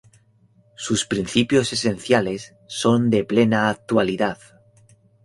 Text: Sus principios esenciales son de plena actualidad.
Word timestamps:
Sus 0.75 1.05
principios 1.05 1.73
esenciales 1.73 2.55
son 2.67 3.11
de 3.11 3.23
plena 3.23 3.69
actualidad. 3.69 4.39